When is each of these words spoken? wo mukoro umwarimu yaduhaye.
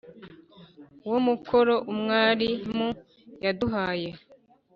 wo 1.09 1.17
mukoro 1.27 1.75
umwarimu 1.91 2.87
yaduhaye. 3.45 4.09